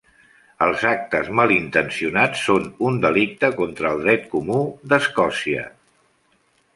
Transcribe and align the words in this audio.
Els 0.67 0.83
actes 0.91 1.27
malintencionats 1.39 2.41
són 2.47 2.65
un 2.89 2.97
delicte 3.03 3.51
contra 3.59 3.91
el 3.97 4.01
dret 4.07 4.25
comú 4.33 4.57
d'Escòcia. 4.95 5.67